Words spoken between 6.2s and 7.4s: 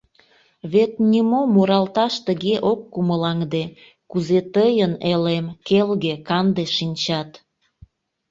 канде шинчат.